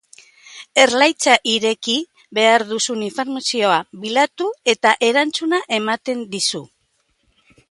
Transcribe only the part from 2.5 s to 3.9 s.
duzun informazioa